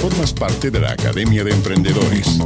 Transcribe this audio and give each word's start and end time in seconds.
Formas 0.00 0.32
parte 0.32 0.70
de 0.70 0.78
la 0.78 0.92
Academia 0.92 1.42
de 1.42 1.50
Emprendedores. 1.50 2.38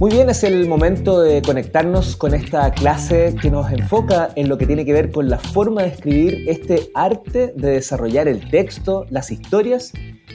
Muy 0.00 0.10
bien, 0.10 0.28
es 0.28 0.42
el 0.42 0.66
momento 0.68 1.20
de 1.20 1.40
conectarnos 1.42 2.16
con 2.16 2.34
esta 2.34 2.72
clase 2.72 3.36
que 3.40 3.48
nos 3.50 3.70
enfoca 3.70 4.30
en 4.34 4.48
lo 4.48 4.58
que 4.58 4.66
tiene 4.66 4.84
que 4.84 4.92
ver 4.92 5.12
con 5.12 5.28
la 5.28 5.38
forma 5.38 5.82
de 5.82 5.88
escribir 5.88 6.48
este 6.48 6.90
arte 6.94 7.52
de 7.54 7.70
desarrollar 7.70 8.26
el 8.26 8.50
texto, 8.50 9.06
las 9.10 9.30
historias, 9.30 9.92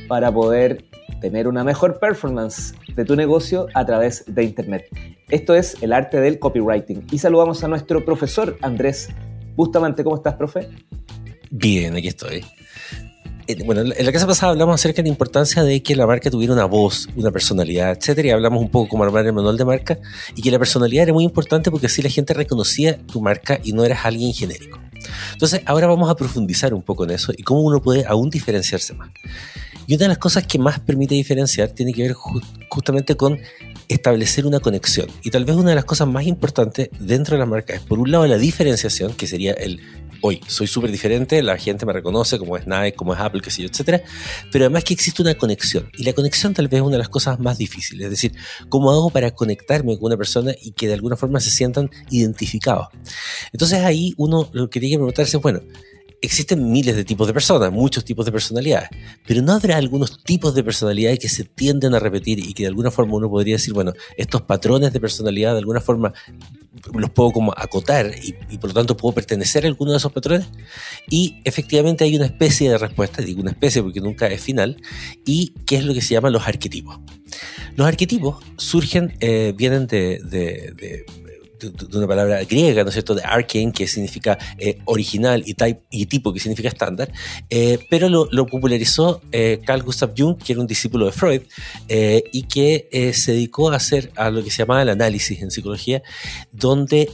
para 0.08 0.32
poder 0.32 0.86
tener 1.20 1.50
una 1.50 1.66
mejor 1.66 2.00
performance 2.00 2.74
de 2.96 3.04
tu 3.04 3.18
negocio 3.18 3.68
a 3.74 3.86
través 3.86 4.24
de 4.28 4.44
Internet. 4.46 4.86
Esto 5.30 5.56
es 5.56 5.76
el 5.82 5.92
arte 5.92 6.22
del 6.22 6.40
copywriting. 6.40 7.06
Y 7.12 7.18
saludamos 7.18 7.66
a 7.66 7.68
nuestro 7.68 8.06
profesor 8.06 8.58
Andrés 8.62 9.10
Bustamante. 9.56 10.06
¿Cómo 10.06 10.16
estás, 10.16 10.36
profe? 10.36 10.70
Bien, 11.52 11.96
aquí 11.96 12.08
estoy. 12.08 12.46
Bueno, 13.66 13.82
en 13.82 14.06
la 14.06 14.12
casa 14.14 14.26
pasada 14.26 14.54
hablamos 14.54 14.76
acerca 14.76 15.02
de 15.02 15.04
la 15.04 15.10
importancia 15.10 15.64
de 15.64 15.84
que 15.84 15.98
la 15.98 16.08
marca 16.08 16.32
tuviera 16.32 16.54
una 16.54 16.64
voz, 16.64 17.10
una 17.16 17.30
personalidad, 17.30 17.92
etcétera, 17.92 18.30
y 18.30 18.32
hablamos 18.32 18.62
un 18.62 18.70
poco 18.70 18.88
cómo 18.88 19.04
armar 19.04 19.26
el 19.26 19.34
manual 19.34 19.58
de 19.58 19.66
marca 19.66 20.00
y 20.34 20.42
que 20.42 20.50
la 20.50 20.58
personalidad 20.60 21.04
era 21.04 21.14
muy 21.14 21.26
importante 21.26 21.70
porque 21.70 21.88
así 21.88 22.02
la 22.02 22.10
gente 22.10 22.34
reconocía 22.34 22.98
tu 22.98 23.20
marca 23.22 23.60
y 23.62 23.74
no 23.74 23.84
eras 23.84 24.06
alguien 24.06 24.34
genérico. 24.34 24.80
Entonces, 25.34 25.62
ahora 25.66 25.88
vamos 25.88 26.10
a 26.10 26.16
profundizar 26.16 26.74
un 26.74 26.82
poco 26.82 27.04
en 27.04 27.12
eso 27.12 27.34
y 27.38 27.44
cómo 27.44 27.62
uno 27.62 27.82
puede 27.82 28.06
aún 28.06 28.30
diferenciarse 28.30 28.94
más. 28.94 29.10
Y 29.88 29.96
una 29.96 30.06
de 30.06 30.10
las 30.10 30.18
cosas 30.18 30.48
que 30.48 30.58
más 30.58 30.80
permite 30.80 31.14
diferenciar 31.16 31.70
tiene 31.70 31.92
que 31.92 32.04
ver 32.04 32.14
justamente 32.14 33.18
con 33.18 33.40
establecer 33.90 34.46
una 34.46 34.62
conexión. 34.62 35.08
Y 35.24 35.30
tal 35.30 35.44
vez 35.44 35.58
una 35.58 35.72
de 35.72 35.76
las 35.76 35.86
cosas 35.86 36.08
más 36.08 36.26
importantes 36.26 36.90
dentro 37.00 37.36
de 37.36 37.40
la 37.40 37.46
marca 37.46 37.74
es, 37.74 37.82
por 37.82 38.00
un 38.00 38.10
lado, 38.10 38.26
la 38.26 38.38
diferenciación, 38.38 39.14
que 39.14 39.28
sería 39.28 39.52
el 39.52 39.82
hoy 40.26 40.40
soy 40.48 40.68
súper 40.68 40.90
diferente, 40.90 41.44
la 41.44 41.58
gente 41.58 41.86
me 41.86 41.92
reconoce 41.92 42.40
como 42.40 42.56
es 42.56 42.66
Nike, 42.66 42.94
como 42.94 43.14
es 43.14 43.20
Apple, 43.20 43.42
qué 43.42 43.52
sé 43.52 43.62
yo, 43.62 43.68
etcétera, 43.68 44.02
pero 44.52 44.66
además 44.66 44.86
que 44.86 44.94
existe 44.94 45.22
una 45.22 45.36
conexión. 45.36 45.90
Y 45.98 46.04
la 46.04 46.14
conexión 46.14 46.54
tal 46.54 46.70
vez 46.70 46.80
es 46.80 46.82
una 46.82 46.94
de 46.94 47.00
las 47.00 47.10
cosas 47.10 47.40
más 47.40 47.58
difíciles, 47.58 48.06
es 48.06 48.10
decir, 48.10 48.34
cómo 48.70 48.90
hago 48.90 49.10
para 49.10 49.32
conectarme 49.32 49.98
con 49.98 50.06
una 50.06 50.18
persona 50.18 50.54
y 50.62 50.72
que 50.72 50.88
de 50.88 50.94
alguna 50.94 51.18
forma 51.18 51.42
se 51.42 51.52
sientan 51.52 51.92
identificados. 52.10 52.88
Entonces 53.52 53.80
ahí 53.80 54.14
uno 54.16 54.50
lo 54.54 54.70
que 54.70 54.80
tiene 54.80 54.96
que 54.96 55.00
preguntarse 55.00 55.36
es, 55.36 55.44
bueno, 55.44 55.62
existen 56.24 56.72
miles 56.72 56.96
de 56.96 57.04
tipos 57.04 57.28
de 57.28 57.34
personas, 57.34 57.72
muchos 57.72 58.06
tipos 58.06 58.26
de 58.26 58.32
personalidades, 58.32 58.90
pero 59.28 59.42
¿no 59.42 59.52
habrá 59.52 59.76
algunos 59.76 60.24
tipos 60.24 60.56
de 60.56 60.64
personalidades 60.64 61.20
que 61.20 61.28
se 61.28 61.44
tienden 61.44 61.94
a 61.94 62.00
repetir 62.00 62.40
y 62.40 62.54
que 62.54 62.64
de 62.64 62.68
alguna 62.70 62.92
forma 62.92 63.16
uno 63.16 63.30
podría 63.30 63.56
decir, 63.56 63.74
bueno, 63.74 63.94
estos 64.18 64.42
patrones 64.44 64.94
de 64.94 65.02
personalidad 65.02 65.52
de 65.52 65.60
alguna 65.60 65.82
forma 65.82 66.14
los 66.94 67.10
puedo 67.10 67.32
como 67.32 67.54
acotar 67.56 68.12
y, 68.50 68.58
por 68.58 68.70
lo 68.70 68.74
tanto 68.74 68.98
puedo 68.98 69.14
pertenecer 69.14 69.66
a 69.66 69.68
alguno 69.68 69.92
de 69.92 69.98
esos 69.98 70.14
patrones? 70.14 70.48
Y 71.10 71.42
efectivamente 71.44 72.06
hay 72.06 72.16
una 72.16 72.26
especie 72.26 72.70
de 72.70 72.78
respuesta, 72.78 73.22
digo 73.22 73.42
una 73.42 73.52
especie 73.52 73.84
porque 73.84 74.00
nunca 74.00 74.28
es 74.28 74.42
final, 74.42 74.78
y 75.26 75.54
qué 75.66 75.76
es 75.76 75.84
lo 75.84 75.94
que 75.94 76.02
se 76.02 76.14
llama 76.14 76.30
los 76.30 76.48
arquetipos. 76.48 77.00
Los 77.76 77.86
arquetipos 77.86 78.44
surgen, 78.58 79.18
eh, 79.20 79.54
vienen 79.58 79.88
de, 79.88 81.06
una 81.94 82.08
palabra 82.08 82.44
griega, 82.44 82.84
¿no 82.84 82.90
es 82.90 82.96
cierto?, 82.96 83.16
de 83.16 83.24
arcane, 83.24 83.72
que 83.72 83.88
significa 83.88 84.38
eh, 84.58 84.80
original, 84.86 85.44
y, 85.46 85.54
type, 85.54 85.82
y 85.92 86.06
tipo, 86.06 86.34
que 86.34 86.40
significa 86.40 86.70
estándar, 86.70 87.12
eh, 87.50 87.80
pero 87.90 88.10
lo, 88.10 88.46
popularizó 88.46 89.22
eh, 89.32 89.60
Carl 89.66 89.84
Gustav 89.84 90.14
Jung, 90.18 90.38
que 90.38 90.54
era 90.54 90.62
un 90.62 90.68
discípulo 90.68 91.06
de 91.06 91.12
Freud, 91.12 91.42
y 91.90 92.44
que 92.44 93.12
se 93.14 93.32
dedicó 93.34 93.72
a 93.72 93.76
hacer 93.76 94.12
a 94.16 94.30
lo 94.30 94.44
que 94.44 94.52
se 94.52 94.60
llamaba 94.60 94.82
el 94.82 94.90
análisis 94.90 95.42
en 95.42 95.52
psicología, 95.52 96.02
donde 96.52 97.10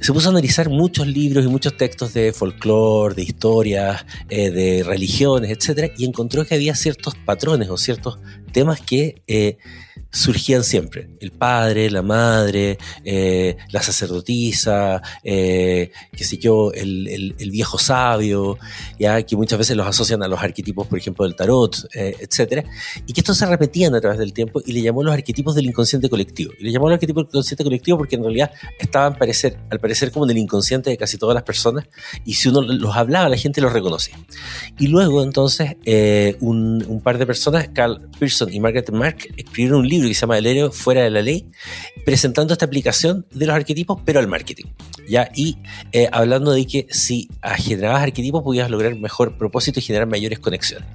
se 0.00 0.12
puso 0.12 0.28
a 0.28 0.30
analizar 0.30 0.68
muchos 0.68 1.06
libros 1.06 1.44
y 1.44 1.48
muchos 1.48 1.76
textos 1.76 2.14
de 2.14 2.32
folclore, 2.32 3.14
de 3.14 3.22
historias, 3.22 4.04
de 4.28 4.82
religiones, 4.84 5.50
etc. 5.50 5.92
Y 5.96 6.04
encontró 6.04 6.44
que 6.44 6.54
había 6.54 6.74
ciertos 6.74 7.14
patrones 7.14 7.68
o 7.70 7.76
ciertos 7.76 8.18
temas 8.52 8.80
que 8.80 9.22
surgían 10.16 10.64
siempre. 10.64 11.10
El 11.20 11.30
padre, 11.30 11.90
la 11.90 12.02
madre, 12.02 12.78
eh, 13.04 13.56
la 13.70 13.82
sacerdotisa, 13.82 15.02
eh, 15.22 15.90
qué 16.12 16.24
sé 16.24 16.38
yo, 16.38 16.72
el, 16.72 17.34
viejo 17.50 17.78
sabio, 17.78 18.58
ya 18.98 19.22
que 19.22 19.36
muchas 19.36 19.58
veces 19.58 19.76
los 19.76 19.86
asocian 19.86 20.22
a 20.22 20.28
los 20.28 20.40
arquetipos, 20.40 20.86
por 20.86 20.98
ejemplo, 20.98 21.24
del 21.24 21.36
tarot, 21.36 21.88
eh, 21.94 22.16
etcétera, 22.18 22.64
y 23.06 23.12
que 23.12 23.20
estos 23.20 23.36
se 23.36 23.46
repetían 23.46 23.94
a 23.94 24.00
través 24.00 24.18
del 24.18 24.32
tiempo 24.32 24.60
y 24.64 24.72
le 24.72 24.82
llamó 24.82 25.02
los 25.02 25.14
arquetipos 25.14 25.54
del 25.54 25.66
inconsciente 25.66 26.08
colectivo. 26.08 26.52
Y 26.58 26.64
le 26.64 26.72
llamó 26.72 26.88
los 26.88 26.94
arquetipos 26.94 27.24
del 27.24 27.28
inconsciente 27.28 27.64
colectivo 27.64 27.98
porque 27.98 28.16
en 28.16 28.22
realidad 28.22 28.50
estaban 28.78 29.16
parecer, 29.16 29.58
al 29.70 29.80
parecer 29.80 30.10
como 30.10 30.24
en 30.24 30.32
el 30.32 30.38
inconsciente 30.38 30.90
de 30.90 30.96
casi 30.96 31.18
todas 31.18 31.34
las 31.34 31.44
personas 31.44 31.86
y 32.24 32.34
si 32.34 32.48
uno 32.48 32.62
los 32.62 32.96
hablaba 32.96 33.28
la 33.28 33.36
gente 33.36 33.60
los 33.60 33.72
reconocía. 33.72 34.18
Y 34.78 34.88
luego 34.88 35.22
entonces 35.22 35.76
un, 36.40 36.84
un 36.86 37.00
par 37.00 37.18
de 37.18 37.26
personas, 37.26 37.68
Carl 37.72 38.08
Pearson 38.18 38.52
y 38.52 38.60
Margaret 38.60 38.90
Mark, 38.90 39.18
escribieron 39.36 39.80
un 39.80 39.85
libro 39.88 40.08
que 40.08 40.14
se 40.14 40.20
llama 40.20 40.38
El 40.38 40.46
héroe 40.46 40.70
fuera 40.70 41.02
de 41.02 41.10
la 41.10 41.22
ley, 41.22 41.46
presentando 42.04 42.52
esta 42.52 42.64
aplicación 42.64 43.26
de 43.32 43.46
los 43.46 43.54
arquetipos, 43.54 44.00
pero 44.04 44.20
al 44.20 44.28
marketing. 44.28 44.66
¿ya? 45.08 45.30
Y 45.34 45.58
eh, 45.92 46.08
hablando 46.12 46.52
de 46.52 46.66
que 46.66 46.86
si 46.90 47.28
generabas 47.58 48.02
arquetipos 48.02 48.42
podías 48.42 48.70
lograr 48.70 48.94
mejor 48.96 49.36
propósito 49.36 49.80
y 49.80 49.82
generar 49.82 50.08
mayores 50.08 50.38
conexiones. 50.38 50.88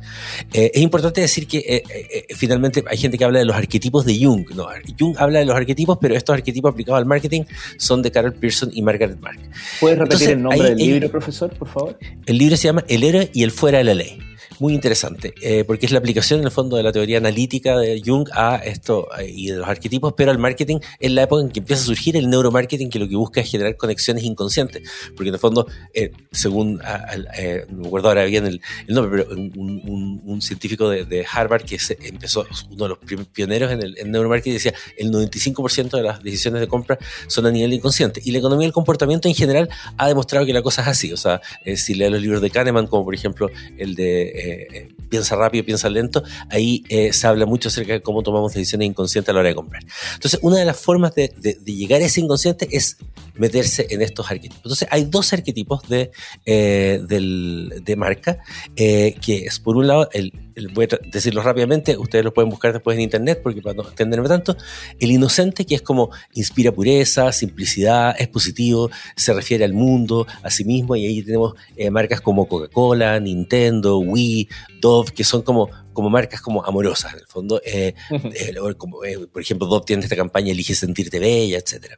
Eh, 0.53 0.71
es 0.73 0.81
importante 0.81 1.21
decir 1.21 1.47
que 1.47 1.59
eh, 1.67 2.25
finalmente 2.35 2.83
hay 2.87 2.97
gente 2.97 3.17
que 3.17 3.25
habla 3.25 3.39
de 3.39 3.45
los 3.45 3.55
arquetipos 3.55 4.05
de 4.05 4.17
Jung. 4.23 4.45
No, 4.55 4.67
Jung 4.99 5.15
habla 5.17 5.39
de 5.39 5.45
los 5.45 5.55
arquetipos, 5.55 5.97
pero 6.01 6.15
estos 6.15 6.33
arquetipos 6.33 6.71
aplicados 6.71 6.99
al 6.99 7.05
marketing 7.05 7.43
son 7.77 8.01
de 8.01 8.11
Carol 8.11 8.33
Pearson 8.33 8.69
y 8.73 8.81
Margaret 8.81 9.19
Mark. 9.19 9.39
¿Puedes 9.79 9.97
repetir 9.97 10.31
el 10.31 10.41
nombre 10.41 10.69
del 10.69 10.77
libro, 10.77 11.09
profesor, 11.09 11.53
por 11.57 11.67
favor? 11.67 11.99
El 12.25 12.37
libro 12.37 12.57
se 12.57 12.67
llama 12.67 12.83
El 12.87 13.03
héroe 13.03 13.29
y 13.33 13.43
el 13.43 13.51
fuera 13.51 13.79
de 13.79 13.83
la 13.83 13.93
ley 13.93 14.30
muy 14.61 14.75
interesante, 14.75 15.33
eh, 15.41 15.63
porque 15.65 15.87
es 15.87 15.91
la 15.91 15.97
aplicación 15.97 16.39
en 16.39 16.45
el 16.45 16.51
fondo 16.51 16.77
de 16.77 16.83
la 16.83 16.91
teoría 16.91 17.17
analítica 17.17 17.79
de 17.79 17.99
Jung 18.05 18.29
a 18.31 18.57
esto 18.57 19.07
eh, 19.17 19.27
y 19.27 19.47
de 19.47 19.57
los 19.57 19.67
arquetipos, 19.67 20.13
pero 20.15 20.29
al 20.29 20.37
marketing 20.37 20.77
en 20.99 21.15
la 21.15 21.23
época 21.23 21.41
en 21.41 21.49
que 21.49 21.61
empieza 21.61 21.81
a 21.81 21.85
surgir 21.87 22.15
el 22.15 22.29
neuromarketing, 22.29 22.91
que 22.91 22.99
lo 22.99 23.09
que 23.09 23.15
busca 23.15 23.41
es 23.41 23.49
generar 23.49 23.75
conexiones 23.75 24.23
inconscientes, 24.23 24.87
porque 25.15 25.29
en 25.29 25.33
el 25.33 25.39
fondo, 25.39 25.65
eh, 25.95 26.11
según, 26.31 26.75
no 26.75 27.77
me 27.77 27.87
acuerdo 27.87 28.09
ahora 28.09 28.23
bien 28.25 28.45
el, 28.45 28.61
nombre, 28.87 29.23
pero 29.23 29.35
un, 29.35 30.41
científico 30.43 30.89
de, 30.89 31.25
Harvard 31.31 31.63
que 31.63 31.79
se 31.79 31.97
empezó, 31.99 32.45
uno 32.69 32.83
de 32.83 32.89
los 32.89 33.27
pioneros 33.29 33.71
en 33.71 33.81
el 33.81 34.11
neuromarketing, 34.11 34.53
decía, 34.53 34.75
el 34.95 35.11
95% 35.11 35.89
de 35.89 36.03
las 36.03 36.21
decisiones 36.21 36.61
de 36.61 36.67
compra 36.67 36.99
son 37.25 37.47
a 37.47 37.51
nivel 37.51 37.73
inconsciente, 37.73 38.21
y 38.23 38.29
la 38.31 38.37
economía 38.37 38.65
del 38.67 38.73
comportamiento 38.73 39.27
en 39.27 39.33
general 39.33 39.69
ha 39.97 40.07
demostrado 40.07 40.45
que 40.45 40.53
la 40.53 40.61
cosa 40.61 40.83
es 40.83 40.87
así, 40.87 41.11
o 41.11 41.17
sea, 41.17 41.41
si 41.75 41.95
lees 41.95 42.11
los 42.11 42.21
libros 42.21 42.43
de 42.43 42.51
Kahneman, 42.51 42.85
como 42.85 43.03
por 43.03 43.15
ejemplo 43.15 43.49
el 43.79 43.95
de 43.95 44.50
eh, 44.51 44.89
piensa 45.09 45.35
rápido, 45.35 45.65
piensa 45.65 45.89
lento, 45.89 46.23
ahí 46.49 46.83
eh, 46.89 47.13
se 47.13 47.27
habla 47.27 47.45
mucho 47.45 47.69
acerca 47.69 47.93
de 47.93 48.01
cómo 48.01 48.23
tomamos 48.23 48.53
decisiones 48.53 48.87
inconscientes 48.87 49.29
a 49.29 49.33
la 49.33 49.39
hora 49.41 49.49
de 49.49 49.55
comprar. 49.55 49.83
Entonces, 50.15 50.39
una 50.41 50.57
de 50.57 50.65
las 50.65 50.79
formas 50.79 51.13
de, 51.15 51.31
llegar 51.65 52.01
a 52.01 52.05
ese 52.05 52.21
inconsciente 52.21 52.67
es 52.71 52.97
meterse 53.35 53.87
en 53.89 54.01
estos 54.01 54.29
arquetipos. 54.29 54.57
Entonces, 54.57 54.87
hay 54.91 55.05
dos 55.05 55.33
arquetipos 55.33 55.87
de, 55.87 56.11
eh, 56.45 56.99
de 57.03 57.95
marca, 57.95 58.39
que 58.75 59.45
es 59.45 59.59
por 59.59 59.77
un 59.77 59.87
lado 59.87 60.09
el 60.13 60.33
voy 60.73 60.87
a 60.91 60.99
decirlo 61.09 61.41
rápidamente, 61.41 61.97
ustedes 61.97 62.23
lo 62.23 62.33
pueden 62.33 62.49
buscar 62.49 62.73
después 62.73 62.95
en 62.95 63.03
internet 63.03 63.39
porque 63.41 63.61
para 63.61 63.75
no 63.75 63.83
extenderme 63.83 64.27
tanto, 64.27 64.55
el 64.99 65.11
inocente 65.11 65.65
que 65.65 65.75
es 65.75 65.81
como 65.81 66.11
inspira 66.33 66.71
pureza, 66.71 67.31
simplicidad, 67.31 68.15
es 68.19 68.27
positivo, 68.27 68.89
se 69.15 69.33
refiere 69.33 69.63
al 69.63 69.73
mundo, 69.73 70.27
a 70.43 70.49
sí 70.49 70.63
mismo 70.63 70.95
y 70.95 71.05
ahí 71.05 71.21
tenemos 71.21 71.55
eh, 71.75 71.89
marcas 71.89 72.21
como 72.21 72.47
Coca-Cola, 72.47 73.19
Nintendo, 73.19 73.99
Wii, 73.99 74.49
Dove, 74.79 75.11
que 75.11 75.23
son 75.23 75.41
como 75.41 75.69
como 75.93 76.09
marcas 76.09 76.41
como 76.41 76.63
amorosas, 76.65 77.13
en 77.13 77.19
el 77.19 77.27
fondo. 77.27 77.61
Eh, 77.65 77.93
eh, 78.09 78.53
como, 78.77 79.03
eh, 79.03 79.27
por 79.31 79.41
ejemplo, 79.41 79.67
Dove 79.67 79.85
tiene 79.85 80.03
esta 80.03 80.15
campaña 80.15 80.51
Elige 80.51 80.75
sentirte 80.75 81.19
bella, 81.19 81.57
etc. 81.57 81.97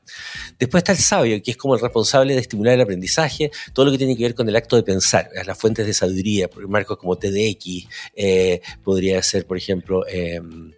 Después 0.60 0.82
está 0.82 0.92
el 0.92 0.98
sabio, 0.98 1.42
que 1.42 1.52
es 1.52 1.58
como 1.58 1.76
el 1.76 1.82
responsable 1.82 2.34
de 2.34 2.42
estimular 2.42 2.74
el 2.74 2.82
aprendizaje, 2.82 3.52
todo 3.74 3.86
lo 3.86 3.92
que 3.92 3.98
tiene 3.98 4.16
que 4.16 4.24
ver 4.24 4.36
con 4.36 4.48
el 4.48 4.56
acto 4.56 4.76
de 4.76 4.84
pensar, 4.84 5.30
las 5.46 5.58
fuentes 5.58 5.86
de 5.86 5.94
sabiduría, 5.94 6.50
marcos 6.68 6.98
como 6.98 7.18
TDX, 7.18 7.88
podría 8.84 9.22
ser, 9.24 9.46
por 9.46 9.58
ejemplo, 9.58 10.06
em, 10.08 10.74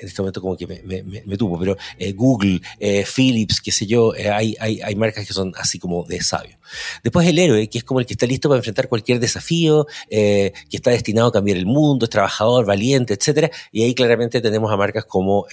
en 0.00 0.08
este 0.08 0.22
momento 0.22 0.40
como 0.40 0.56
que 0.56 0.66
me, 0.66 1.02
me, 1.02 1.36
tuvo, 1.36 1.58
pero 1.58 1.76
eh, 1.98 2.12
Google, 2.12 2.60
eh, 2.78 3.04
Philips, 3.04 3.60
qué 3.60 3.72
sé 3.72 3.86
yo, 3.86 4.14
eh, 4.14 4.30
hay, 4.30 4.56
hay, 4.60 4.80
hay, 4.80 4.94
marcas 4.94 5.26
que 5.26 5.32
son 5.32 5.52
así 5.56 5.78
como 5.78 6.04
de 6.04 6.20
sabio. 6.22 6.58
Después 7.02 7.26
el 7.26 7.38
héroe, 7.38 7.68
que 7.68 7.78
es 7.78 7.84
como 7.84 8.00
el 8.00 8.06
que 8.06 8.14
está 8.14 8.26
listo 8.26 8.48
para 8.48 8.58
enfrentar 8.58 8.88
cualquier 8.88 9.20
desafío, 9.20 9.86
que 10.08 10.52
está 10.70 10.90
destinado 10.90 11.28
a 11.28 11.32
cambiar 11.32 11.56
el 11.56 11.66
mundo, 11.66 12.04
es 12.04 12.10
trabajador, 12.10 12.66
valiente, 12.66 13.14
etcétera. 13.14 13.50
Y 13.72 13.84
ahí 13.84 13.94
claramente 13.94 14.40
tenemos 14.40 14.70
a 14.70 14.76
marcas 14.76 15.04
como 15.06 15.46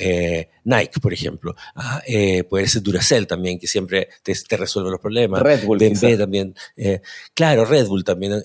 Nike, 0.63 0.99
por 0.99 1.13
ejemplo. 1.13 1.55
Ah, 1.73 2.01
puede 2.49 2.67
ser 2.67 2.81
Duracell 2.81 3.27
también, 3.27 3.59
que 3.59 3.67
siempre 3.67 4.09
te, 4.23 4.57
resuelve 4.57 4.91
los 4.91 4.99
problemas. 4.99 5.41
Red 5.41 5.63
Bull. 5.65 5.77
BMW 5.77 6.17
también. 6.17 6.55
claro, 7.33 7.65
Red 7.65 7.87
Bull 7.87 8.03
también. 8.03 8.43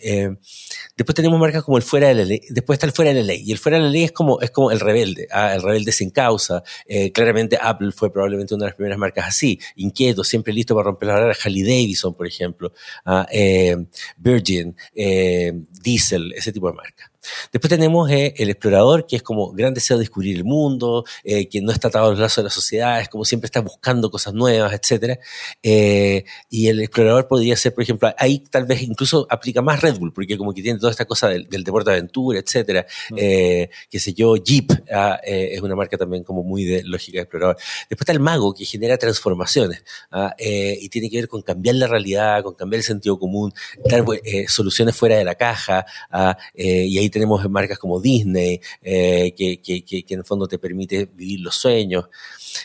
después 0.97 1.15
tenemos 1.15 1.41
marcas 1.41 1.65
como 1.65 1.77
el 1.77 1.83
fuera 1.83 2.09
de 2.09 2.15
la 2.15 2.25
ley. 2.25 2.41
Después 2.51 2.77
está 2.77 2.87
el 2.87 2.93
fuera 2.93 3.13
de 3.13 3.21
la 3.21 3.27
ley. 3.27 3.43
Y 3.45 3.51
el 3.51 3.59
fuera 3.59 3.79
de 3.79 3.85
la 3.85 3.91
ley 3.91 4.05
es 4.05 4.13
como, 4.13 4.41
es 4.41 4.53
como 4.53 4.71
el 4.71 4.79
rebelde. 4.79 5.27
El 5.33 5.63
rebelde 5.63 5.93
sin 5.93 6.11
causa. 6.11 6.63
Eh, 6.87 7.13
claramente 7.13 7.59
Apple 7.61 7.93
fue 7.93 8.13
probablemente 8.13 8.55
una 8.55 8.65
de 8.65 8.71
las 8.71 8.77
primeras 8.77 8.99
marcas 8.99 9.29
así, 9.29 9.59
inquieto, 9.77 10.25
siempre 10.25 10.53
listo 10.53 10.75
para 10.75 10.87
romper 10.87 11.09
la 11.09 11.15
barrera. 11.15 11.37
Harley 11.45 11.63
Davidson, 11.63 12.15
por 12.15 12.27
ejemplo, 12.27 12.73
ah, 13.05 13.27
eh, 13.31 13.77
Virgin, 14.17 14.77
eh, 14.95 15.53
Diesel, 15.83 16.33
ese 16.33 16.53
tipo 16.53 16.69
de 16.69 16.75
marcas. 16.75 17.11
Después 17.53 17.69
tenemos 17.69 18.11
eh, 18.11 18.35
el 18.37 18.51
explorador, 18.51 19.07
que 19.07 19.17
es 19.17 19.23
como 19.23 19.53
gran 19.53 19.75
deseo 19.75 19.97
de 19.97 20.03
descubrir 20.03 20.37
el 20.37 20.45
mundo, 20.45 21.05
eh, 21.25 21.49
que 21.49 21.61
no 21.61 21.73
está 21.73 21.89
atado 21.89 22.07
a 22.07 22.11
los 22.11 22.19
lazos 22.19 22.37
de 22.37 22.43
la 22.45 22.51
sociedad, 22.51 23.01
es 23.01 23.09
como 23.09 23.25
siempre 23.25 23.47
está 23.47 23.61
buscando 23.61 24.11
cosas 24.11 24.35
nuevas, 24.35 24.73
etc. 24.73 25.19
Eh, 25.63 26.25
y 26.49 26.69
el 26.69 26.81
explorador 26.81 27.29
podría 27.29 27.57
ser, 27.57 27.75
por 27.75 27.83
ejemplo, 27.83 28.13
ahí 28.17 28.41
tal 28.51 28.65
vez 28.65 28.83
incluso 28.83 29.27
aplica 29.29 29.63
más 29.63 29.81
Red 29.81 29.99
Bull, 29.99 30.13
porque 30.13 30.39
como 30.39 30.53
que 30.55 30.63
tiene 30.63 30.79
toda 30.79 30.93
esta 30.93 31.05
cosa 31.05 31.29
del, 31.29 31.49
deporte 31.49 31.91
de 31.91 31.97
aventura, 31.99 32.39
etc. 32.39 32.87
Mm. 33.11 33.17
qué 33.17 33.99
sé 33.99 34.15
yo, 34.15 34.37
Jeep 34.37 34.71
ah, 34.93 35.21
es 35.23 35.61
una 35.61 35.77
marca 35.77 35.97
también 35.99 36.25
como 36.25 36.43
muy 36.43 36.65
de 36.65 36.83
lógica 36.85 37.19
de 37.19 37.23
explorador. 37.23 37.57
Después 37.57 38.01
está 38.01 38.13
el 38.13 38.21
mago, 38.21 38.55
que 38.55 38.65
genera 38.65 38.97
transformaciones 38.97 39.85
ah, 40.11 40.35
y 40.39 40.89
tiene 40.89 41.11
que 41.11 41.19
ver 41.19 41.29
con 41.29 41.43
cambiar 41.43 41.77
la 41.77 41.87
realidad, 41.87 42.43
con 42.43 42.55
cambiar 42.55 42.79
el 42.79 42.85
sentido 42.85 43.19
común, 43.19 43.53
dar 43.85 44.05
soluciones 44.49 44.97
fuera 44.97 45.17
de 45.17 45.25
la 45.25 45.35
caja, 45.35 45.85
ah, 46.11 46.37
y 46.55 46.99
ahí 46.99 47.10
tenemos 47.11 47.49
marcas 47.51 47.79
como 47.79 48.01
Disney, 48.01 48.61
eh, 48.83 49.35
que, 49.37 49.61
que, 49.61 49.85
que, 49.85 50.05
en 50.09 50.21
el 50.21 50.25
fondo 50.25 50.47
te 50.47 50.59
permite 50.59 51.07
vivir 51.07 51.41
los 51.41 51.57
sueños. 51.57 52.07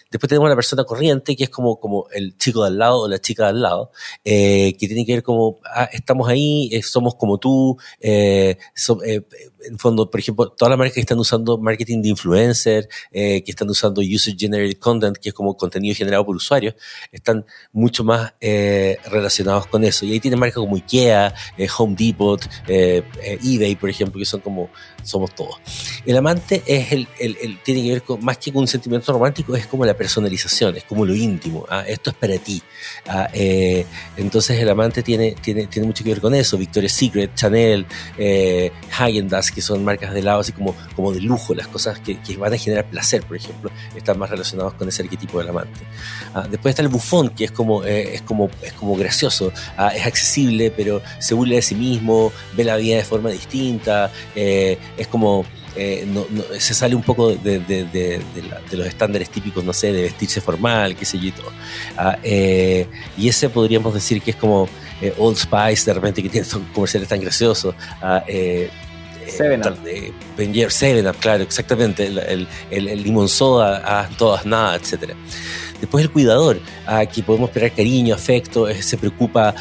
Después 0.10 0.30
tenemos 0.30 0.50
la 0.50 0.56
persona 0.56 0.84
corriente, 0.84 1.36
que 1.36 1.46
es 1.46 1.50
como, 1.50 1.80
como 1.80 2.08
el 2.12 2.38
chico 2.38 2.62
de 2.62 2.68
al 2.70 2.78
lado 2.78 3.02
o 3.02 3.08
la 3.08 3.20
chica 3.20 3.44
de 3.44 3.50
al 3.50 3.62
lado, 3.62 3.92
eh, 4.24 4.76
que 4.78 4.88
tiene 4.88 5.06
que 5.06 5.14
ver 5.14 5.24
como, 5.24 5.60
ah, 5.66 5.90
estamos 5.92 6.28
ahí, 6.28 6.70
eh, 6.72 6.82
somos 6.82 7.16
como 7.16 7.38
tú, 7.38 7.78
eh, 8.00 8.58
en 9.68 9.80
fondo, 9.80 10.10
por 10.10 10.20
ejemplo, 10.20 10.50
todas 10.50 10.70
las 10.70 10.78
marcas 10.78 10.94
que 10.94 11.02
están 11.02 11.20
usando 11.20 11.58
marketing 11.58 12.02
de 12.02 12.10
influencer, 12.10 12.88
que 13.12 13.44
están 13.48 13.70
usando 13.70 14.02
user-generated 14.02 14.78
content, 14.78 15.18
que 15.18 15.30
es 15.30 15.36
como 15.36 15.58
contenido 15.58 15.96
generado 15.96 16.26
por 16.26 16.36
usuarios, 16.36 16.76
están 17.12 17.46
mucho 17.72 18.04
más 18.04 18.34
relacionados 18.40 19.68
con 19.68 19.84
eso. 19.84 20.06
Y 20.06 20.14
ahí 20.14 20.20
tienen 20.20 20.40
marcas 20.40 20.58
como 20.58 20.76
IKEA, 20.76 21.34
Home 21.78 21.96
Depot, 21.98 22.42
eBay, 22.68 23.76
por 23.76 23.90
ejemplo, 23.90 24.20
que 24.20 24.26
son 24.26 24.35
como, 24.42 24.70
somos 25.04 25.34
todos. 25.34 25.56
El 26.06 26.18
amante 26.18 26.64
es 26.66 26.92
el, 26.92 27.08
el, 27.20 27.38
el 27.42 27.60
tiene 27.60 27.84
que 27.84 27.90
ver 27.92 28.02
con, 28.04 28.24
más 28.24 28.38
que 28.38 28.52
con 28.52 28.62
un 28.62 28.68
sentimiento 28.68 29.12
romántico, 29.12 29.56
es 29.56 29.68
como 29.68 29.86
la 29.86 29.96
personalización, 29.96 30.78
es 30.78 30.84
como 30.84 31.06
lo 31.06 31.16
íntimo. 31.16 31.66
¿ah? 31.70 31.84
Esto 31.88 32.10
es 32.10 32.16
para 32.16 32.38
ti. 32.38 32.62
¿ah? 33.08 33.28
Eh, 33.34 33.86
entonces 34.18 34.60
el 34.60 34.70
amante 34.70 35.04
tiene, 35.04 35.34
tiene, 35.34 35.68
tiene 35.68 35.88
mucho 35.88 36.04
que 36.04 36.10
ver 36.12 36.22
con 36.22 36.34
eso. 36.34 36.58
Victoria's 36.58 36.94
Secret, 36.94 37.36
Chanel, 37.36 37.86
eh, 38.18 38.72
Dazs, 39.26 39.52
que 39.52 39.62
son 39.62 39.84
marcas 39.84 40.14
de 40.14 40.22
lado 40.22 40.42
así 40.42 40.52
como, 40.52 40.76
como 40.96 41.12
de 41.12 41.22
lujo, 41.22 41.54
las 41.54 41.68
cosas 41.68 42.00
que, 42.00 42.20
que, 42.22 42.38
van 42.38 42.54
a 42.54 42.58
generar 42.58 42.86
placer, 42.90 43.24
por 43.24 43.38
ejemplo, 43.38 43.72
están 43.96 44.18
más 44.18 44.30
relacionados 44.30 44.74
con 44.74 44.88
ese 44.88 45.04
arquetipo 45.04 45.40
del 45.40 45.50
amante. 45.50 45.80
¿ah? 46.34 46.48
Después 46.50 46.72
está 46.72 46.82
el 46.82 46.90
bufón, 46.90 47.30
que 47.30 47.46
es 47.46 47.52
como, 47.52 47.84
eh, 47.84 48.16
es 48.16 48.22
como, 48.22 48.50
es 48.62 48.74
como 48.74 48.96
gracioso, 48.96 49.52
¿ah? 49.78 49.90
es 49.90 50.06
accesible, 50.06 50.72
pero 50.72 51.02
se 51.20 51.34
burla 51.34 51.56
de 51.56 51.62
sí 51.62 51.76
mismo, 51.76 52.32
ve 52.56 52.64
la 52.64 52.78
vida 52.78 52.98
de 52.98 53.04
forma 53.04 53.30
distinta, 53.30 54.12
eh, 54.36 54.78
es 54.98 55.08
como 55.08 55.46
eh, 55.78 56.06
no, 56.08 56.26
se 56.58 56.74
sale 56.74 56.96
un 56.96 57.04
poco 57.04 57.36
de, 57.36 58.22
los 58.72 58.88
estándares 58.88 59.30
típicos, 59.30 59.64
no 59.64 59.74
sé, 59.74 59.92
de 59.92 60.04
vestirse 60.04 60.40
formal, 60.40 60.96
qué 60.96 61.06
sé 61.06 61.20
yo 61.20 61.28
y 61.28 61.32
todo. 61.32 61.52
Ah, 61.98 62.18
eh, 62.24 62.88
y 63.18 63.28
ese 63.28 63.50
podríamos 63.50 63.94
decir 63.94 64.22
que 64.22 64.32
es 64.32 64.38
como 64.38 64.70
eh, 65.02 65.14
Old 65.18 65.38
Spice, 65.38 65.86
de 65.86 65.94
repente, 65.94 66.24
que 66.24 66.30
tiene 66.30 66.48
comerciales 66.74 67.10
tan 67.10 67.20
graciosos. 67.20 67.76
Ah, 68.02 68.24
Seven 69.28 69.62
Up. 69.62 69.78
Seven 70.70 71.08
Up, 71.08 71.18
claro, 71.18 71.44
exactamente. 71.44 72.06
El, 72.06 72.48
el, 72.72 73.04
limón 73.04 73.28
soda, 73.28 73.82
ah, 73.84 74.10
todas 74.18 74.46
nada, 74.46 74.76
etcétera. 74.76 75.16
Después 75.86 76.04
el 76.04 76.10
cuidador, 76.10 76.60
que 77.14 77.22
podemos 77.22 77.50
esperar 77.50 77.72
cariño, 77.72 78.16
afecto, 78.16 78.66
se 78.74 78.98
preocupa, 78.98 79.54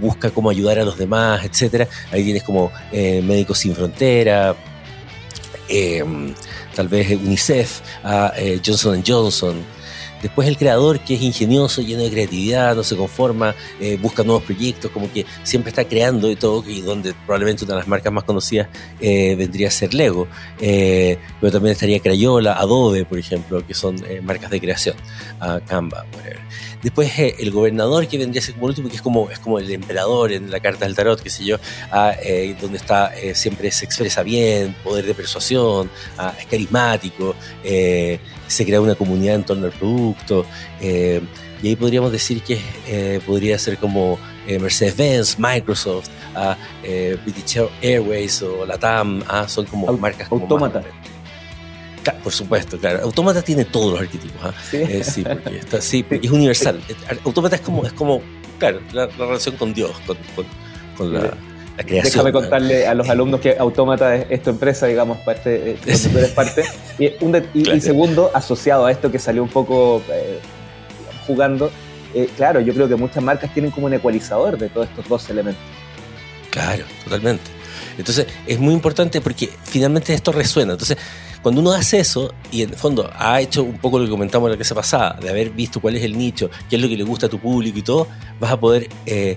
busca 0.00 0.30
cómo 0.30 0.48
ayudar 0.48 0.78
a 0.78 0.84
los 0.84 0.96
demás, 0.96 1.44
etcétera. 1.44 1.86
Ahí 2.10 2.24
tienes 2.24 2.44
como 2.44 2.72
Médicos 2.92 3.58
Sin 3.58 3.74
Frontera, 3.74 4.56
tal 6.74 6.88
vez 6.88 7.10
UNICEF, 7.10 7.80
a 8.02 8.32
eh, 8.38 8.58
Johnson 8.64 9.02
Johnson. 9.06 9.75
Después 10.26 10.48
el 10.48 10.56
creador 10.56 10.98
que 10.98 11.14
es 11.14 11.22
ingenioso, 11.22 11.82
lleno 11.82 12.02
de 12.02 12.10
creatividad, 12.10 12.74
no 12.74 12.82
se 12.82 12.96
conforma, 12.96 13.54
eh, 13.80 13.96
busca 13.96 14.24
nuevos 14.24 14.42
proyectos, 14.42 14.90
como 14.90 15.08
que 15.12 15.24
siempre 15.44 15.70
está 15.70 15.84
creando 15.84 16.28
y 16.28 16.34
todo, 16.34 16.64
y 16.68 16.80
donde 16.80 17.14
probablemente 17.14 17.64
una 17.64 17.74
de 17.74 17.78
las 17.78 17.86
marcas 17.86 18.12
más 18.12 18.24
conocidas 18.24 18.66
eh, 19.00 19.36
vendría 19.36 19.68
a 19.68 19.70
ser 19.70 19.94
Lego, 19.94 20.26
pero 20.58 21.52
también 21.52 21.74
estaría 21.74 22.00
Crayola, 22.00 22.54
Adobe, 22.54 23.04
por 23.04 23.20
ejemplo, 23.20 23.64
que 23.64 23.72
son 23.72 24.02
marcas 24.24 24.50
de 24.50 24.60
creación, 24.60 24.96
Canva, 25.68 26.04
whatever. 26.16 26.40
Después 26.86 27.18
eh, 27.18 27.34
el 27.40 27.50
gobernador 27.50 28.06
que 28.06 28.16
vendría 28.16 28.40
a 28.40 28.44
ser 28.44 28.54
como 28.54 28.66
último, 28.66 28.88
que 28.88 28.94
es 28.94 29.02
como, 29.02 29.28
es 29.28 29.40
como 29.40 29.58
el 29.58 29.70
emperador 29.72 30.30
en 30.30 30.50
la 30.52 30.60
carta 30.60 30.84
del 30.84 30.94
tarot, 30.94 31.20
qué 31.20 31.30
sé 31.30 31.44
yo, 31.44 31.56
ah, 31.90 32.14
eh, 32.22 32.54
donde 32.60 32.78
está 32.78 33.12
eh, 33.16 33.34
siempre 33.34 33.70
se 33.72 33.84
expresa 33.84 34.22
bien, 34.22 34.72
poder 34.84 35.04
de 35.04 35.14
persuasión, 35.14 35.90
ah, 36.18 36.32
es 36.38 36.46
carismático, 36.46 37.34
se 37.62 38.64
crea 38.64 38.80
una 38.80 38.94
comunidad 38.94 39.34
en 39.34 39.44
torno 39.44 39.66
al 39.66 39.72
producto. 39.72 40.15
Y 41.62 41.68
ahí 41.68 41.76
podríamos 41.76 42.12
decir 42.12 42.42
que 42.42 43.20
podría 43.26 43.58
ser 43.58 43.78
como 43.78 44.18
Mercedes-Benz, 44.46 45.38
Microsoft, 45.38 46.08
ah, 46.34 46.56
British 47.24 47.60
Airways 47.82 48.42
o 48.42 48.66
Latam, 48.66 49.22
son 49.48 49.66
como 49.66 49.92
marcas 49.96 50.28
como 50.28 50.42
autómata 50.42 50.82
por 52.12 52.32
supuesto, 52.32 52.78
claro. 52.78 53.02
Autómata 53.02 53.42
tiene 53.42 53.64
todos 53.64 53.92
los 53.92 54.00
arquetipos. 54.00 54.40
¿ah? 54.42 54.54
¿Sí? 54.70 54.76
Eh, 54.76 55.04
sí, 55.04 55.24
porque, 55.24 55.58
está, 55.58 55.80
sí, 55.80 56.02
porque 56.02 56.26
es 56.26 56.32
universal. 56.32 56.80
Autómata 57.24 57.56
es 57.56 57.62
como, 57.62 57.84
es 57.84 57.92
como 57.92 58.22
claro, 58.58 58.80
la, 58.92 59.06
relación 59.06 59.56
con 59.56 59.74
Dios, 59.74 59.92
con, 60.06 60.16
con, 60.96 61.12
la, 61.12 61.34
la, 61.76 61.84
creación. 61.84 62.24
Déjame 62.24 62.32
contarle 62.32 62.86
a 62.86 62.94
los 62.94 63.08
alumnos 63.08 63.40
que 63.40 63.56
Autómata 63.58 64.16
es, 64.16 64.42
tu 64.42 64.50
empresa, 64.50 64.86
digamos, 64.86 65.18
parte, 65.18 65.72
eh, 65.72 65.78
tú 65.82 66.18
eres 66.18 66.30
parte. 66.30 66.64
Y, 66.98 67.12
un 67.24 67.42
y, 67.54 67.80
segundo, 67.80 68.30
asociado 68.34 68.86
a 68.86 68.92
esto 68.92 69.10
que 69.10 69.18
salió 69.18 69.42
un 69.42 69.48
poco 69.48 70.02
eh, 70.10 70.38
jugando, 71.26 71.70
claro, 72.36 72.60
yo 72.60 72.72
creo 72.72 72.88
que 72.88 72.96
muchas 72.96 73.22
marcas 73.22 73.52
tienen 73.52 73.70
como 73.70 73.86
un 73.86 73.94
ecualizador 73.94 74.56
de 74.56 74.68
todos 74.68 74.88
estos 74.88 75.08
dos 75.08 75.28
elementos. 75.28 75.62
Claro, 76.50 76.84
totalmente. 77.04 77.56
Entonces, 77.98 78.26
es 78.46 78.58
muy 78.58 78.74
importante 78.74 79.20
porque 79.20 79.50
finalmente 79.64 80.12
esto 80.14 80.32
resuena. 80.32 80.72
Entonces, 80.72 80.96
cuando 81.42 81.60
uno 81.60 81.72
hace 81.72 82.00
eso, 82.00 82.34
y 82.50 82.62
en 82.62 82.70
el 82.70 82.76
fondo 82.76 83.10
ha 83.14 83.40
hecho 83.40 83.62
un 83.62 83.78
poco 83.78 83.98
lo 83.98 84.04
que 84.04 84.10
comentamos 84.10 84.48
en 84.48 84.52
la 84.52 84.56
clase 84.56 84.74
pasada, 84.74 85.18
de 85.20 85.30
haber 85.30 85.50
visto 85.50 85.80
cuál 85.80 85.96
es 85.96 86.02
el 86.02 86.16
nicho, 86.16 86.50
qué 86.68 86.76
es 86.76 86.82
lo 86.82 86.88
que 86.88 86.96
le 86.96 87.04
gusta 87.04 87.26
a 87.26 87.28
tu 87.28 87.38
público 87.38 87.78
y 87.78 87.82
todo, 87.82 88.08
vas 88.40 88.52
a 88.52 88.58
poder 88.58 88.88
eh, 89.06 89.36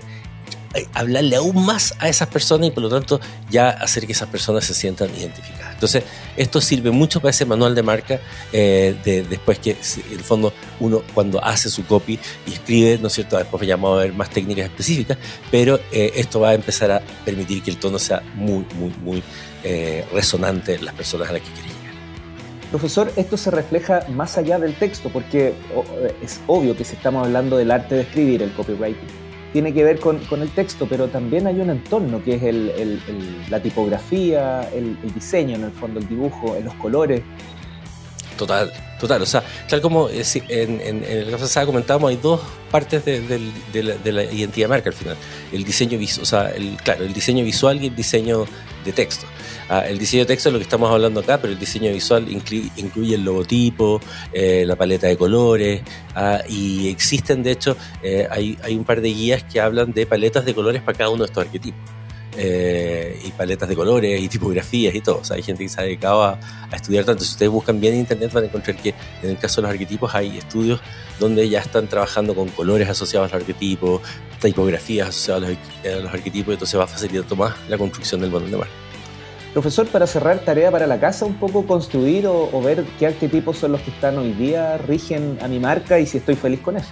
hablarle 0.94 1.36
aún 1.36 1.64
más 1.64 1.94
a 1.98 2.08
esas 2.08 2.28
personas 2.28 2.68
y 2.68 2.70
por 2.70 2.82
lo 2.82 2.88
tanto 2.88 3.20
ya 3.50 3.70
hacer 3.70 4.06
que 4.06 4.12
esas 4.12 4.28
personas 4.28 4.64
se 4.64 4.74
sientan 4.74 5.10
identificadas. 5.10 5.74
Entonces, 5.74 6.04
esto 6.36 6.60
sirve 6.60 6.90
mucho 6.90 7.20
para 7.20 7.30
ese 7.30 7.44
manual 7.44 7.74
de 7.74 7.82
marca, 7.82 8.20
eh, 8.52 8.96
de, 9.04 9.22
después 9.22 9.58
que 9.58 9.72
en 9.72 10.12
el 10.18 10.24
fondo 10.24 10.52
uno 10.78 11.02
cuando 11.14 11.42
hace 11.44 11.70
su 11.70 11.84
copy 11.86 12.18
y 12.46 12.52
escribe, 12.52 12.98
¿no 12.98 13.08
es 13.08 13.14
cierto? 13.14 13.36
Después 13.36 13.66
llamado 13.66 13.98
a 13.98 14.02
ver 14.02 14.12
más 14.12 14.30
técnicas 14.30 14.66
específicas, 14.66 15.18
pero 15.50 15.80
esto 15.92 16.40
va 16.40 16.50
a 16.50 16.54
empezar 16.54 16.90
a 16.90 17.00
permitir 17.24 17.62
que 17.62 17.70
el 17.70 17.76
tono 17.78 17.98
sea 17.98 18.22
muy, 18.34 18.64
muy, 18.74 18.92
muy 19.02 19.22
resonante 20.12 20.74
en 20.74 20.84
las 20.84 20.94
personas 20.94 21.28
a 21.28 21.32
las 21.32 21.42
que 21.42 21.48
quería 21.48 21.70
Profesor, 22.70 23.12
esto 23.16 23.36
se 23.36 23.50
refleja 23.50 24.04
más 24.08 24.38
allá 24.38 24.60
del 24.60 24.74
texto, 24.74 25.08
porque 25.08 25.54
es 26.22 26.40
obvio 26.46 26.76
que 26.76 26.84
si 26.84 26.94
estamos 26.94 27.26
hablando 27.26 27.56
del 27.56 27.72
arte 27.72 27.96
de 27.96 28.02
escribir, 28.02 28.42
el 28.42 28.52
copywriting, 28.52 29.08
tiene 29.52 29.72
que 29.72 29.84
ver 29.84 29.98
con, 29.98 30.20
el 30.30 30.50
texto, 30.50 30.86
pero 30.88 31.08
también 31.08 31.46
hay 31.46 31.60
un 31.60 31.70
entorno 31.70 32.22
que 32.22 32.34
es 32.34 33.50
la 33.50 33.60
tipografía, 33.60 34.68
el, 34.72 34.96
diseño, 35.14 35.56
en 35.56 35.64
el 35.64 35.72
fondo, 35.72 36.00
el 36.00 36.08
dibujo, 36.08 36.56
los 36.62 36.74
colores. 36.74 37.22
Total, 38.36 38.72
total. 38.98 39.22
O 39.22 39.26
sea, 39.26 39.42
tal 39.68 39.80
como 39.80 40.08
eh, 40.08 40.22
en, 40.48 40.80
en, 40.80 41.04
en 41.04 41.18
el 41.18 41.30
caso 41.30 41.66
comentábamos, 41.66 42.10
hay 42.10 42.16
dos 42.16 42.40
partes 42.70 43.04
de, 43.04 43.20
la, 43.82 44.24
identidad 44.24 44.64
de 44.64 44.68
marca 44.68 44.90
al 44.90 44.96
final. 44.96 45.16
El 45.52 45.64
diseño 45.64 45.98
o 45.98 46.24
sea, 46.24 46.50
el, 46.50 46.76
claro, 46.82 47.04
el 47.04 47.12
diseño 47.12 47.44
visual 47.44 47.82
y 47.82 47.88
el 47.88 47.96
diseño 47.96 48.46
de 48.84 48.92
texto. 48.92 49.26
Ah, 49.72 49.86
el 49.86 50.00
diseño 50.00 50.24
de 50.24 50.26
texto 50.26 50.48
es 50.48 50.52
lo 50.52 50.58
que 50.58 50.64
estamos 50.64 50.90
hablando 50.90 51.20
acá, 51.20 51.40
pero 51.40 51.52
el 51.52 51.58
diseño 51.58 51.92
visual 51.92 52.26
incluye, 52.28 53.14
el 53.14 53.24
logotipo, 53.24 54.00
eh, 54.32 54.64
la 54.66 54.74
paleta 54.74 55.06
de 55.06 55.16
colores, 55.16 55.82
ah, 56.16 56.40
y 56.48 56.88
existen, 56.88 57.44
de 57.44 57.52
hecho, 57.52 57.76
eh, 58.02 58.26
hay, 58.28 58.58
un 58.76 58.82
par 58.82 59.00
de 59.00 59.10
guías 59.10 59.44
que 59.44 59.60
hablan 59.60 59.92
de 59.92 60.06
paletas 60.06 60.44
de 60.44 60.56
colores 60.56 60.82
para 60.82 60.98
cada 60.98 61.10
uno 61.10 61.22
de 61.22 61.26
estos 61.26 61.44
arquetipos. 61.44 61.80
Eh, 62.36 63.20
y 63.24 63.30
paletas 63.32 63.68
de 63.68 63.76
colores 63.76 64.20
y 64.20 64.28
tipografías 64.28 64.94
y 64.94 65.00
todo. 65.00 65.18
O 65.18 65.24
sea, 65.24 65.36
hay 65.36 65.42
gente 65.42 65.62
que 65.64 65.68
se 65.68 65.80
ha 65.80 65.84
dedicado 65.84 66.24
a, 66.24 66.40
estudiar 66.72 67.04
tanto. 67.04 67.24
Si 67.24 67.32
ustedes 67.32 67.50
buscan 67.50 67.80
bien 67.80 67.94
en 67.94 68.00
internet 68.00 68.32
van 68.32 68.44
a 68.44 68.46
encontrar 68.46 68.76
que 68.76 68.94
en 69.22 69.30
el 69.30 69.36
caso 69.36 69.60
de 69.60 69.66
los 69.66 69.72
arquetipos 69.72 70.14
hay 70.14 70.38
estudios 70.38 70.80
donde 71.18 71.48
ya 71.48 71.60
están 71.60 71.86
trabajando 71.86 72.34
con 72.34 72.48
colores 72.48 72.88
asociados 72.88 73.30
a 73.30 73.36
los 73.36 73.42
arquetipos, 73.42 74.00
tipografías 74.40 75.08
asociadas 75.08 75.58
a 75.84 75.88
los, 76.00 76.12
arquetipos, 76.12 76.52
y 76.52 76.54
entonces 76.54 76.78
va 76.78 76.84
a 76.84 76.88
facilitar 76.88 77.36
más 77.36 77.54
la 77.68 77.76
construcción 77.76 78.20
del 78.20 78.30
manual 78.30 78.50
de 78.50 78.56
marca. 78.56 78.89
Profesor, 79.52 79.86
para 79.88 80.06
cerrar, 80.06 80.38
tarea 80.40 80.70
para 80.70 80.86
la 80.86 81.00
casa, 81.00 81.24
un 81.24 81.34
poco 81.34 81.66
construir 81.66 82.26
o, 82.26 82.62
ver 82.62 82.84
qué 82.98 83.08
arquetipos 83.08 83.58
son 83.58 83.72
los 83.72 83.80
que 83.80 83.90
están 83.90 84.16
hoy 84.16 84.32
día, 84.32 84.78
rigen 84.78 85.38
a 85.42 85.48
mi 85.48 85.58
marca 85.58 85.98
y 85.98 86.06
si 86.06 86.18
estoy 86.18 86.36
feliz 86.36 86.60
con 86.60 86.76
eso. 86.76 86.90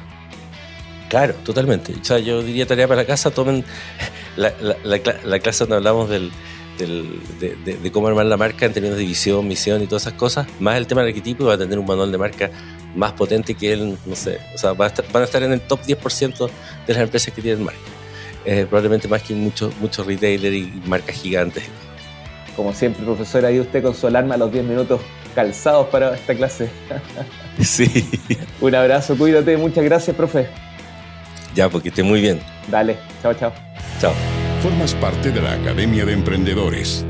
Claro, 1.09 1.35
totalmente. 1.45 1.95
O 2.01 2.05
sea, 2.05 2.19
yo 2.19 2.43
diría 2.43 2.67
tarea 2.67 2.89
para 2.89 3.03
la 3.03 3.07
casa, 3.07 3.31
tomen 3.31 3.65
la, 4.37 4.53
la, 4.83 5.39
clase 5.39 5.65
donde 5.65 5.77
hablamos 5.77 6.11
del, 6.11 6.33
de, 6.79 7.91
cómo 7.93 8.09
armar 8.09 8.27
la 8.27 8.37
marca 8.37 8.67
en 8.67 8.73
términos 8.73 8.99
de 8.99 9.05
visión, 9.05 9.47
misión 9.47 9.81
y 9.83 9.87
todas 9.87 10.03
esas 10.03 10.15
cosas, 10.15 10.49
más 10.59 10.77
el 10.77 10.89
tema 10.89 11.03
del 11.03 11.11
arquetipo 11.11 11.45
va 11.45 11.55
a 11.55 11.59
tener 11.59 11.79
un 11.79 11.87
manual 11.87 12.11
de 12.11 12.19
marca 12.19 12.51
más 12.97 13.13
potente 13.13 13.55
que 13.55 13.73
él, 13.73 13.97
no 14.05 14.17
sé, 14.17 14.41
o 14.53 14.59
sea, 14.59 14.73
van 14.73 14.91
a 14.91 15.25
estar 15.25 15.43
en 15.45 15.53
el 15.53 15.61
top 15.61 15.81
10% 15.83 16.51
de 16.87 16.93
las 16.93 17.03
empresas 17.03 17.33
que 17.33 17.41
tienen 17.41 17.65
marca. 17.65 17.81
Eh, 18.45 18.67
probablemente 18.69 19.09
más 19.09 19.23
que 19.23 19.35
muchos 19.35 19.77
muchos 19.79 20.07
retailers 20.07 20.57
y 20.57 20.83
marcas 20.87 21.17
gigantes. 21.17 21.65
Como 22.59 22.73
siempre, 22.73 23.05
profesor, 23.05 23.47
ahí 23.47 23.61
usted 23.61 23.85
con 23.85 23.95
su 23.95 24.09
alarma 24.09 24.35
a 24.35 24.37
los 24.37 24.51
10 24.51 24.65
minutos 24.65 25.01
calzados 25.33 25.87
para 25.91 26.17
esta 26.17 26.35
clase. 26.35 26.69
sí. 27.61 28.11
Un 28.61 28.75
abrazo, 28.75 29.17
cuídate, 29.17 29.57
muchas 29.57 29.85
gracias, 29.85 30.17
profe. 30.17 30.49
Ya, 31.55 31.69
porque 31.69 31.91
esté 31.91 32.03
muy 32.03 32.21
bien. 32.21 32.41
Dale, 32.69 32.99
chao, 33.23 33.33
chao. 33.35 33.53
Chao. 34.01 34.13
Formas 34.61 34.93
parte 34.97 35.31
de 35.31 35.41
la 35.41 35.53
Academia 35.53 36.05
de 36.05 36.15
Emprendedores. 36.15 37.07